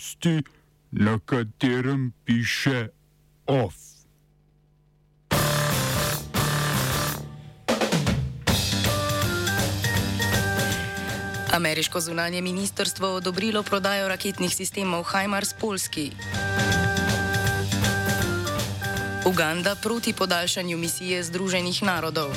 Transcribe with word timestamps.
tisti, 0.00 0.42
na 0.92 1.18
katerem 1.18 2.12
piše 2.24 2.88
OF. 3.46 3.74
Ameriško 11.52 12.00
zunanje 12.00 12.40
ministrstvo 12.40 13.14
odobrilo 13.14 13.62
prodajo 13.62 14.08
raketnih 14.08 14.54
sistemov 14.54 15.04
HIMARS 15.04 15.54
Polski. 15.60 16.10
Uganda 19.26 19.74
proti 19.74 20.12
podaljšanju 20.12 20.78
misije 20.78 21.22
Združenih 21.22 21.82
narodov. 21.82 22.32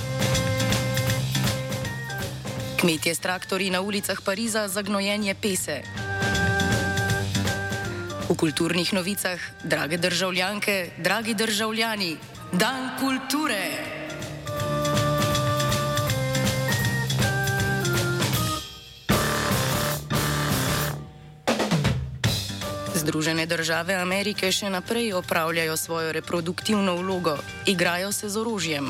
Kmetje 2.80 3.16
s 3.16 3.20
traktori 3.20 3.70
na 3.70 3.82
ulicah 3.82 4.22
Pariza 4.26 4.68
za 4.68 4.82
gnojenje 4.82 5.36
pese. 5.42 6.03
V 8.34 8.38
kulturnih 8.50 8.98
novicah, 8.98 9.38
drage 9.62 9.98
državljanke, 10.02 10.98
dragi 10.98 11.38
državljani, 11.38 12.18
dan 12.58 12.98
kulture! 12.98 13.62
Združene 22.96 23.46
države 23.46 23.94
Amerike 24.02 24.50
še 24.50 24.74
naprej 24.74 25.14
opravljajo 25.14 25.78
svojo 25.78 26.12
reproduktivno 26.12 26.96
vlogo, 26.96 27.38
igrajo 27.70 28.10
se 28.12 28.30
z 28.30 28.42
orožjem. 28.42 28.90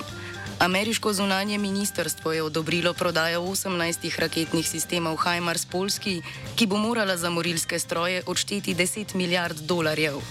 Ameriško 0.59 1.13
zunanje 1.13 1.57
ministrstvo 1.57 2.33
je 2.33 2.43
odobrilo 2.43 2.93
prodajo 2.93 3.41
18 3.41 4.19
raketnih 4.19 4.69
sistemov 4.69 5.17
HIMARS 5.17 5.65
Polski, 5.65 6.21
ki 6.55 6.65
bo 6.65 6.77
morala 6.77 7.17
za 7.17 7.29
morilske 7.29 7.79
stroje 7.79 8.23
odšteti 8.25 8.75
10 8.75 9.15
milijard 9.15 9.57
dolarjev. 9.57 10.21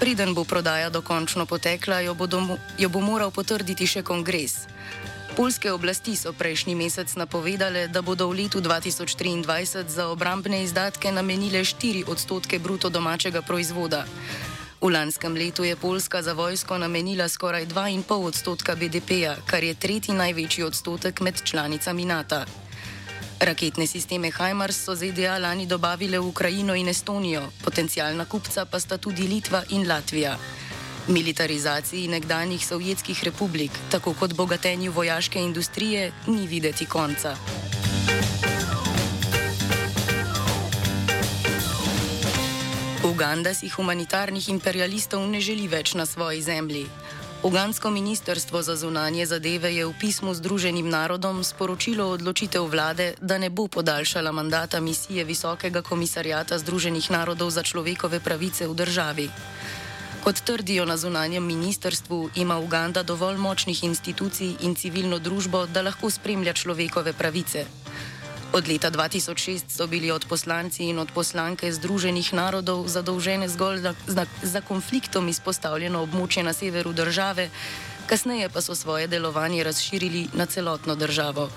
Preden 0.00 0.34
bo 0.34 0.44
prodaja 0.44 0.90
dokončno 0.90 1.46
potekla, 1.46 2.00
jo, 2.00 2.14
bodo, 2.14 2.58
jo 2.78 2.88
bo 2.88 3.00
moral 3.00 3.30
potrditi 3.30 3.86
še 3.86 4.02
kongres. 4.02 4.66
Poljske 5.36 5.72
oblasti 5.72 6.16
so 6.16 6.32
prejšnji 6.32 6.74
mesec 6.74 7.14
napovedale, 7.14 7.86
da 7.88 8.02
bodo 8.02 8.26
v 8.28 8.42
letu 8.42 8.60
2023 8.60 9.86
za 9.88 10.08
obrambne 10.08 10.62
izdatke 10.62 11.12
namenile 11.12 11.62
4 11.62 12.08
odstotke 12.10 12.58
bruto 12.58 12.90
domačega 12.90 13.42
proizvoda. 13.42 14.04
V 14.80 14.90
lanskem 14.90 15.34
letu 15.34 15.64
je 15.64 15.76
Poljska 15.76 16.22
za 16.22 16.32
vojsko 16.32 16.78
namenila 16.78 17.28
skoraj 17.28 17.66
2,5 17.66 18.26
odstotka 18.26 18.74
BDP-ja, 18.74 19.36
kar 19.46 19.64
je 19.64 19.74
tretji 19.74 20.14
največji 20.14 20.64
odstotek 20.64 21.20
med 21.20 21.42
članicami 21.44 22.04
NATO. 22.04 22.44
Raketne 23.40 23.86
sisteme 23.86 24.30
HIMARS 24.30 24.84
so 24.84 24.94
ZDA 24.94 25.38
lani 25.38 25.66
dobavile 25.66 26.18
v 26.18 26.26
Ukrajino 26.26 26.74
in 26.74 26.88
Estonijo, 26.88 27.42
potencijalna 27.64 28.24
kupca 28.24 28.64
pa 28.64 28.80
sta 28.80 28.98
tudi 28.98 29.26
Litva 29.26 29.62
in 29.68 29.88
Latvija. 29.88 30.38
Militarizaciji 31.08 32.08
nekdanjih 32.08 32.66
sovjetskih 32.66 33.24
republik, 33.24 33.70
tako 33.90 34.14
kot 34.14 34.34
bogatenju 34.34 34.92
vojaške 34.92 35.40
industrije, 35.40 36.12
ni 36.26 36.46
videti 36.46 36.86
konca. 36.86 37.36
Uganda 43.04 43.54
si 43.54 43.68
humanitarnih 43.70 44.48
imperialistov 44.48 45.22
ne 45.30 45.38
želi 45.40 45.68
več 45.70 45.94
na 45.94 46.02
svoji 46.06 46.42
zemlji. 46.42 46.86
Ugansko 47.42 47.90
ministrstvo 47.90 48.62
za 48.62 48.74
zunanje 48.76 49.26
zadeve 49.26 49.70
je 49.74 49.86
v 49.86 49.94
pismu 50.00 50.34
Združenim 50.34 50.88
narodom 50.90 51.44
sporočilo 51.44 52.10
odločitev 52.10 52.66
vlade, 52.66 53.14
da 53.20 53.38
ne 53.38 53.50
bo 53.50 53.68
podaljšala 53.68 54.32
mandata 54.32 54.80
misije 54.80 55.24
Visokega 55.24 55.82
komisarjata 55.82 56.58
Združenih 56.58 57.10
narodov 57.10 57.50
za 57.54 57.62
človekove 57.62 58.18
pravice 58.20 58.66
v 58.66 58.74
državi. 58.74 59.30
Kot 60.24 60.42
trdijo 60.42 60.84
na 60.84 60.96
zunanjem 60.96 61.46
ministrstvu, 61.46 62.30
ima 62.34 62.58
Uganda 62.58 63.02
dovolj 63.02 63.38
močnih 63.38 63.84
institucij 63.84 64.56
in 64.66 64.74
civilno 64.74 65.18
družbo, 65.18 65.66
da 65.66 65.86
lahko 65.86 66.10
spremlja 66.10 66.52
človekove 66.52 67.12
pravice. 67.12 67.66
Od 68.52 68.68
leta 68.68 68.90
2006 68.90 69.68
so 69.68 69.86
bili 69.86 70.10
od 70.10 70.24
poslanci 70.24 70.84
in 70.84 70.98
od 70.98 71.12
poslanke 71.12 71.72
Združenih 71.72 72.32
narodov 72.32 72.88
zadolžene 72.88 73.48
zgolj 73.48 73.78
za, 73.78 73.94
za, 74.06 74.24
za 74.42 74.60
konfliktom 74.60 75.28
izpostavljeno 75.28 76.00
območje 76.02 76.42
na 76.42 76.52
severu 76.52 76.92
države, 76.92 77.50
kasneje 78.08 78.48
pa 78.48 78.60
so 78.64 78.74
svoje 78.74 79.06
delovanje 79.06 79.64
razširili 79.64 80.28
na 80.32 80.46
celotno 80.46 80.94
državo. 80.96 81.50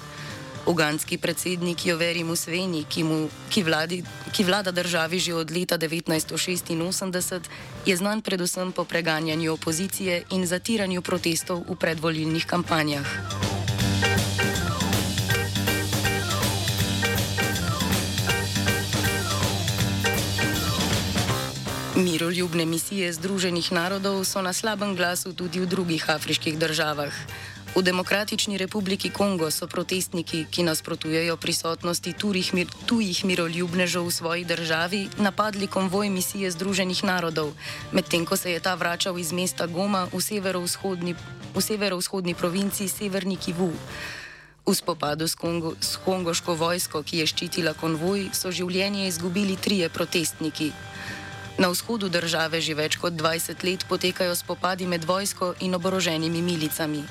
Uganski 0.65 1.17
predsednik 1.17 1.85
Joveri 1.85 2.23
Musveni, 2.23 2.83
ki, 2.83 3.03
mu, 3.03 3.29
ki, 3.49 3.63
vladi, 3.63 4.03
ki 4.31 4.43
vlada 4.43 4.71
državi 4.71 5.19
že 5.19 5.33
od 5.33 5.51
leta 5.51 5.77
1986, 5.77 7.39
je 7.85 7.97
znan 7.97 8.21
predvsem 8.21 8.71
po 8.71 8.83
preganjanju 8.85 9.53
opozicije 9.53 10.23
in 10.31 10.45
zatiranju 10.45 11.01
protestov 11.01 11.63
v 11.69 11.75
predvolilnih 11.75 12.45
kampanjah. 12.45 13.40
Miroljubne 22.01 22.65
misije 22.65 23.13
Združenih 23.13 23.71
narodov 23.71 24.25
so 24.25 24.41
na 24.41 24.53
slabem 24.57 24.95
glasu 24.97 25.37
tudi 25.37 25.61
v 25.61 25.69
drugih 25.69 26.09
afriških 26.09 26.57
državah. 26.57 27.13
V 27.77 27.81
Demokratični 27.85 28.57
republiki 28.57 29.13
Kongo 29.13 29.51
so 29.53 29.67
protestniki, 29.69 30.49
ki 30.49 30.65
nasprotujejo 30.65 31.37
prisotnosti 31.37 32.13
turih, 32.17 32.53
mir, 32.57 32.65
tujih 32.89 33.21
miroljubnežev 33.25 34.01
v 34.01 34.11
svoji 34.11 34.43
državi, 34.49 35.21
napadli 35.21 35.69
konvoj 35.69 36.09
misije 36.09 36.49
Združenih 36.51 37.03
narodov, 37.03 37.53
medtem 37.93 38.25
ko 38.25 38.33
se 38.33 38.51
je 38.51 38.59
ta 38.59 38.73
vračal 38.73 39.19
iz 39.21 39.29
mesta 39.29 39.69
Goma 39.69 40.09
v 40.09 40.17
severovzhodni, 40.17 41.13
v 41.53 41.61
severovzhodni 41.61 42.33
provinci 42.33 42.89
Severni 42.89 43.37
Kivu. 43.37 43.69
V 44.65 44.73
spopadu 44.73 45.27
s, 45.27 45.37
Kongo, 45.37 45.77
s 45.77 46.01
kongoško 46.01 46.57
vojsko, 46.57 47.05
ki 47.05 47.21
je 47.21 47.29
ščitila 47.29 47.77
konvoj, 47.77 48.33
so 48.33 48.49
življenje 48.49 49.05
izgubili 49.05 49.53
trije 49.53 49.89
protestniki. 49.89 50.73
Na 51.61 51.69
vzhodu 51.69 52.09
države 52.09 52.57
že 52.57 52.73
več 52.73 52.95
kot 52.97 53.13
20 53.13 53.61
let 53.61 53.83
potekajo 53.85 54.33
spopadi 54.35 54.87
med 54.89 55.03
vojsko 55.05 55.53
in 55.61 55.75
oboroženimi 55.77 56.41
milicami. 56.41 57.03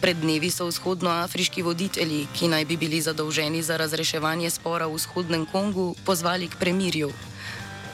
Pred 0.00 0.20
dnevi 0.20 0.50
so 0.52 0.66
vzhodnoafriški 0.68 1.64
voditelji, 1.64 2.26
ki 2.36 2.52
naj 2.52 2.66
bi 2.68 2.76
bili 2.76 3.00
zadolženi 3.00 3.62
za 3.64 3.80
razreševanje 3.80 4.50
spora 4.50 4.86
v 4.92 5.00
vzhodnem 5.00 5.46
Kongu, 5.48 5.96
pozvali 6.04 6.52
k 6.52 6.60
premirju. 6.60 7.08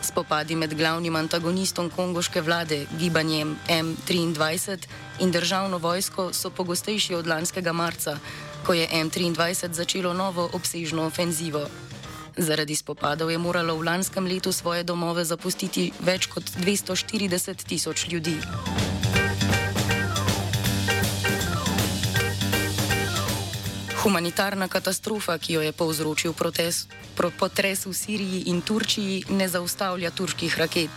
Spopadi 0.03 0.59
med 0.59 0.75
glavnim 0.75 1.15
antagonistom 1.17 1.91
kongoške 1.95 2.43
vlade, 2.43 2.87
gibanjem 2.99 3.55
M23 3.71 4.91
in 5.21 5.31
državno 5.31 5.79
vojsko 5.79 6.33
so 6.33 6.51
pogostejši 6.51 7.15
od 7.15 7.27
lanskega 7.31 7.73
marca, 7.73 8.19
ko 8.67 8.75
je 8.75 8.91
M23 8.91 9.71
začelo 9.71 10.11
novo 10.13 10.51
obsežno 10.53 11.07
ofenzivo. 11.07 11.69
Zaradi 12.37 12.75
spopadov 12.75 13.31
je 13.31 13.39
moralo 13.39 13.79
v 13.79 13.87
lanskem 13.87 14.27
letu 14.27 14.51
svoje 14.51 14.83
domove 14.83 15.23
zapustiti 15.23 15.93
več 16.03 16.27
kot 16.27 16.43
240 16.59 17.63
tisoč 17.63 18.11
ljudi. 18.11 18.35
Humanitarna 24.03 24.69
katastrofa, 24.69 25.39
ki 25.39 25.53
jo 25.57 25.63
je 25.63 25.73
povzročil 25.73 26.35
protes, 26.35 26.85
pro, 27.15 27.31
potres 27.31 27.87
v 27.87 27.95
Siriji 27.95 28.43
in 28.51 28.61
Turčiji, 28.61 29.31
ne 29.31 29.49
zaustavlja 29.49 30.11
turških 30.11 30.59
raket. 30.59 30.93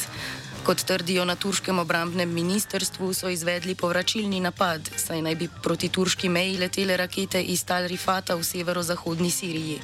Kot 0.65 0.83
trdijo 0.83 1.23
na 1.23 1.37
turškem 1.39 1.79
obrambnem 1.79 2.27
ministrstvu, 2.33 3.13
so 3.13 3.29
izvedli 3.29 3.77
povračilni 3.79 4.41
napad, 4.43 4.89
saj 4.97 5.21
naj 5.21 5.35
bi 5.39 5.47
proti 5.47 5.87
turški 5.87 6.27
meji 6.29 6.57
letele 6.57 6.97
rakete 6.97 7.39
iz 7.39 7.63
Tal 7.63 7.87
Rifata 7.87 8.35
v 8.35 8.43
severozahodni 8.43 9.31
Siriji. 9.31 9.79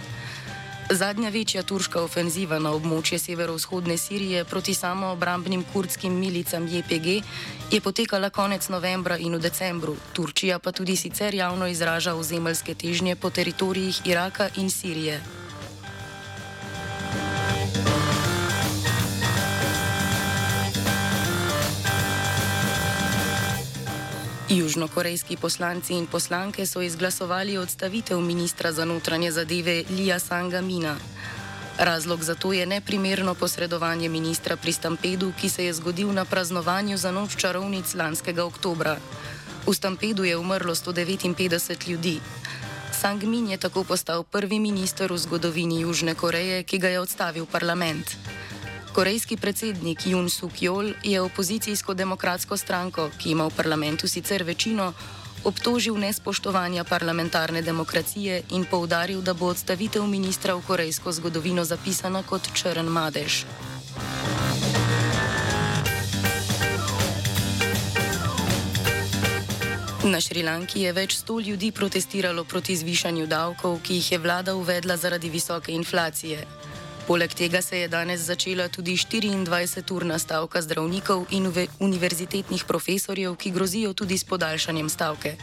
Zadnja 0.94 1.30
večja 1.30 1.64
turška 1.64 2.04
ofenziva 2.06 2.60
na 2.62 2.70
območje 2.78 3.18
severovzhodne 3.20 3.98
Sirije 3.98 4.44
proti 4.46 4.74
samoobrambnim 4.78 5.64
kurdskim 5.74 6.20
milicam 6.20 6.68
JPG 6.70 7.08
je 7.72 7.82
potekala 7.82 8.30
konec 8.30 8.70
novembra 8.70 9.18
in 9.18 9.34
v 9.34 9.42
decembru. 9.42 9.96
Turčija 10.14 10.60
pa 10.60 10.72
tudi 10.72 10.96
sicer 10.96 11.34
javno 11.34 11.68
izraža 11.68 12.14
ozemeljske 12.14 12.76
težnje 12.76 13.16
po 13.16 13.30
teritorijih 13.30 14.02
Iraka 14.06 14.50
in 14.58 14.70
Sirije. 14.70 15.43
Južnokorejski 24.50 25.38
poslanci 25.38 25.94
in 25.94 26.08
poslanke 26.08 26.66
so 26.66 26.82
izglasovali 26.82 27.58
odstavitev 27.58 28.20
ministra 28.20 28.72
za 28.72 28.86
notranje 28.86 29.32
zadeve 29.32 29.84
Lija 29.90 30.20
Sanga 30.20 30.62
Mina. 30.62 30.96
Razlog 31.78 32.24
za 32.24 32.36
to 32.36 32.54
je 32.54 32.66
neprimerno 32.66 33.36
posredovanje 33.36 34.10
ministra 34.10 34.56
pri 34.56 34.72
Stampedu, 34.72 35.34
ki 35.42 35.50
se 35.50 35.66
je 35.66 35.74
zgodil 35.74 36.14
na 36.14 36.26
praznovanju 36.26 36.98
za 36.98 37.12
noč 37.12 37.36
čarovnic 37.36 37.96
lanskega 37.96 38.46
oktobra. 38.46 38.98
V 39.68 39.74
Stampedu 39.74 40.24
je 40.24 40.38
umrlo 40.38 40.76
159 40.76 41.90
ljudi. 41.90 42.20
Sang 42.92 43.24
Min 43.24 43.50
je 43.50 43.58
tako 43.58 43.84
postal 43.84 44.24
prvi 44.24 44.60
minister 44.60 45.12
v 45.14 45.18
zgodovini 45.18 45.82
Južne 45.82 46.16
Koreje, 46.16 46.64
ki 46.64 46.78
ga 46.78 46.90
je 46.90 47.00
odstavil 47.00 47.46
parlament. 47.46 48.12
Korejski 48.94 49.38
predsednik 49.38 50.06
Jun 50.06 50.30
Suk 50.30 50.62
Jol 50.62 50.94
je 51.04 51.22
opozicijsko 51.22 51.94
demokratsko 51.94 52.58
stranko, 52.58 53.10
ki 53.18 53.32
ima 53.32 53.48
v 53.50 53.56
parlamentu 53.58 54.08
sicer 54.08 54.44
večino, 54.44 54.94
obtožil 55.44 55.98
nespoštovanja 55.98 56.84
parlamentarne 56.84 57.62
demokracije 57.62 58.44
in 58.54 58.66
poudaril, 58.70 59.22
da 59.22 59.34
bo 59.34 59.50
odstavitev 59.50 60.06
ministra 60.06 60.54
v 60.54 60.62
korejsko 60.68 61.12
zgodovino 61.12 61.66
zapisana 61.66 62.22
kot 62.24 62.54
črn 62.54 62.86
madež. 62.86 63.46
Na 70.04 70.22
Šrilanki 70.22 70.82
je 70.86 70.94
več 70.94 71.18
sto 71.18 71.40
ljudi 71.40 71.72
protestiralo 71.72 72.44
proti 72.44 72.76
zvišanju 72.78 73.26
davkov, 73.28 73.80
ki 73.82 73.96
jih 73.96 74.12
je 74.12 74.18
vlada 74.20 74.54
uvedla 74.56 74.98
zaradi 74.98 75.30
visoke 75.30 75.72
inflacije. 75.72 76.63
Poleg 77.08 77.34
tega 77.36 77.62
se 77.62 77.78
je 77.78 77.88
danes 77.88 78.22
začela 78.22 78.70
tudi 78.72 78.96
24-urna 78.96 80.20
stavka 80.20 80.62
zdravnikov 80.62 81.26
in 81.36 81.52
univerzitetnih 81.80 82.64
profesorjev, 82.64 83.36
ki 83.36 83.52
grozijo 83.52 83.94
tudi 83.94 84.18
s 84.18 84.24
podaljšanjem 84.24 84.90
stavke. 84.90 85.36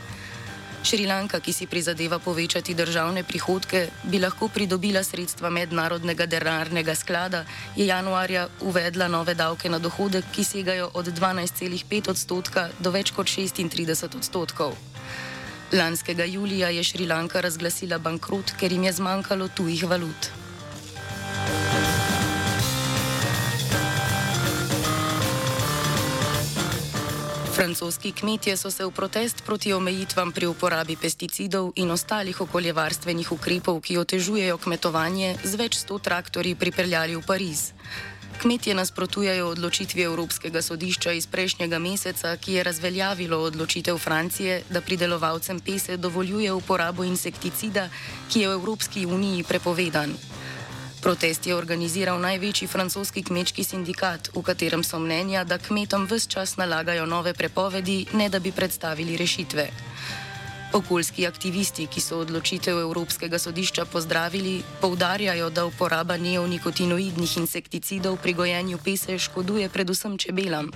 Šrilanka, 0.80 1.40
ki 1.44 1.52
si 1.52 1.66
prizadeva 1.66 2.18
povečati 2.18 2.74
državne 2.74 3.22
prihodke, 3.28 3.90
bi 4.08 4.18
lahko 4.18 4.48
pridobila 4.48 5.04
sredstva 5.04 5.50
mednarodnega 5.50 6.26
denarnega 6.26 6.94
sklada, 6.94 7.44
je 7.76 7.86
januarja 7.86 8.48
uvedla 8.60 9.08
nove 9.08 9.34
davke 9.34 9.68
na 9.68 9.78
dohodek, 9.78 10.24
ki 10.32 10.44
segajo 10.44 10.90
od 10.94 11.12
12,5 11.12 12.10
odstotka 12.10 12.70
do 12.78 12.90
več 12.90 13.12
kot 13.12 13.28
36 13.28 14.16
odstotkov. 14.16 14.72
Lanskega 15.72 16.24
julija 16.24 16.72
je 16.72 16.82
Šrilanka 16.84 17.40
razglasila 17.40 17.98
bankrot, 17.98 18.56
ker 18.56 18.72
jim 18.72 18.88
je 18.88 18.92
zmanjkalo 18.92 19.52
tujih 19.54 19.84
valut. 19.84 20.39
Francoski 27.60 28.12
kmetje 28.12 28.56
so 28.56 28.70
se 28.70 28.84
v 28.84 28.90
protest 28.90 29.42
proti 29.44 29.72
omejitvam 29.76 30.32
pri 30.32 30.46
uporabi 30.48 30.96
pesticidov 30.96 31.76
in 31.76 31.90
ostalih 31.92 32.40
okoljevarstvenih 32.40 33.32
ukrepov, 33.32 33.84
ki 33.84 33.98
otežujejo 34.00 34.56
kmetovanje, 34.56 35.36
z 35.44 35.60
več 35.60 35.76
sto 35.76 35.98
traktorji 36.00 36.56
pripeljali 36.56 37.20
v 37.20 37.20
Pariz. 37.20 37.76
Kmetje 38.40 38.72
nasprotujejo 38.72 39.52
odločitvi 39.52 40.08
Evropskega 40.08 40.64
sodišča 40.64 41.12
iz 41.12 41.28
prejšnjega 41.28 41.76
meseca, 41.76 42.32
ki 42.40 42.56
je 42.56 42.64
razveljavilo 42.64 43.36
odločitev 43.52 44.00
Francije, 44.00 44.62
da 44.72 44.80
pridelovalcem 44.80 45.60
pese 45.60 46.00
dovoljuje 46.00 46.56
uporabo 46.56 47.04
insekticida, 47.04 47.90
ki 48.32 48.40
je 48.40 48.48
v 48.48 48.56
Evropski 48.56 49.04
uniji 49.04 49.44
prepovedan. 49.44 50.16
Protest 51.00 51.46
je 51.46 51.56
organiziral 51.56 52.20
največji 52.20 52.68
francoski 52.68 53.22
kmečki 53.24 53.64
sindikat, 53.64 54.28
v 54.36 54.42
katerem 54.44 54.84
so 54.84 54.98
mnenja, 55.00 55.44
da 55.48 55.56
kmetom 55.58 56.04
vse 56.04 56.28
čas 56.28 56.56
nalagajo 56.60 57.06
nove 57.06 57.32
prepovedi, 57.34 58.04
ne 58.12 58.28
da 58.28 58.38
bi 58.38 58.52
predstavili 58.52 59.16
rešitve. 59.16 59.70
Okoljski 60.76 61.26
aktivisti, 61.26 61.86
ki 61.86 62.00
so 62.00 62.20
odločitev 62.20 62.78
Evropskega 62.78 63.38
sodišča 63.38 63.84
pozdravili, 63.84 64.60
poudarjajo, 64.80 65.48
da 65.50 65.64
uporaba 65.64 66.16
neonikotinoidnih 66.16 67.36
insekticidov 67.36 68.20
pri 68.22 68.34
gojenju 68.34 68.78
pese 68.84 69.18
škoduje 69.18 69.68
predvsem 69.68 70.18
čebelam. 70.18 70.68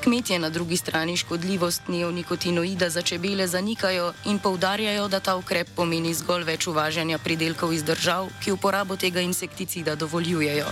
Kmetje 0.00 0.38
na 0.38 0.48
drugi 0.48 0.76
strani 0.76 1.16
škodljivost 1.16 1.88
neonikotinoida 1.88 2.88
za 2.90 3.02
čebele 3.02 3.46
zanikajo 3.46 4.12
in 4.24 4.38
poudarjajo, 4.38 5.08
da 5.08 5.20
ta 5.20 5.36
ukrep 5.36 5.68
pomeni 5.76 6.14
zgolj 6.14 6.44
več 6.44 6.66
uvažanja 6.66 7.18
pridelkov 7.18 7.72
iz 7.72 7.84
držav, 7.84 8.30
ki 8.40 8.52
uporabo 8.52 8.96
tega 8.96 9.20
insekticida 9.20 9.94
dovoljujejo. 9.94 10.66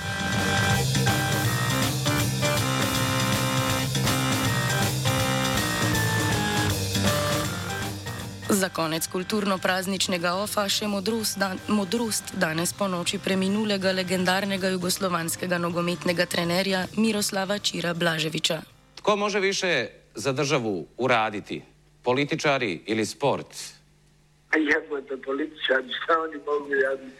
Za 8.49 8.69
konec 8.69 9.07
kulturno-prazničnega 9.13 10.33
ofa 10.41 10.65
še 10.73 10.89
modrost, 10.89 11.37
dan, 11.39 11.61
modrost 11.69 12.33
danes 12.33 12.73
po 12.73 12.89
noči 12.89 13.21
preminulega 13.21 13.93
legendarnega 13.93 14.73
jugoslovanskega 14.73 15.59
nogometnega 15.59 16.27
trenerja 16.27 16.87
Miroslava 16.97 17.59
Čira 17.59 17.95
Blaževiča. 17.95 18.78
Ko 19.09 19.17
može 19.17 19.41
više 19.41 19.87
za 20.15 20.33
državu 20.33 20.87
uraditi? 20.97 21.63
Političari 22.03 22.81
ili 22.87 23.07
sport? 23.07 23.47
Jebote, 24.57 25.17
političari, 25.25 25.89
šta 26.03 26.21
oni 26.21 26.37
mogu 26.37 26.69
raditi? 26.85 27.17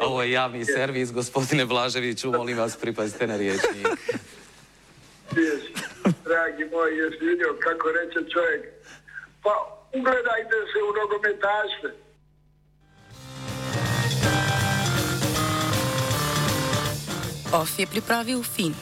Ovo 0.08 0.22
je 0.22 0.30
javni 0.30 0.64
servis, 0.64 1.12
gospodine 1.12 1.64
Blaževiću, 1.66 2.30
molim 2.30 2.58
vas 2.58 2.76
pripazite 2.76 3.26
na 3.26 3.36
riječnik. 3.36 3.86
Dragi 6.24 6.64
moj, 6.72 6.98
jesi 6.98 7.24
vidio 7.24 7.56
kako 7.60 7.88
reče 7.92 8.30
čovjek? 8.32 8.62
Pa 9.42 9.52
ugledajte 9.94 10.56
se 10.72 10.78
u 10.88 10.92
nogometaše. 11.00 12.09
Ofi 17.52 17.82
je 17.82 17.86
pripravil 17.86 18.42
fin. 18.42 18.74